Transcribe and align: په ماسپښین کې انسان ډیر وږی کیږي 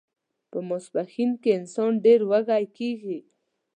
په 0.51 0.59
ماسپښین 0.67 1.31
کې 1.41 1.49
انسان 1.59 1.91
ډیر 2.05 2.19
وږی 2.29 2.63
کیږي 2.77 3.17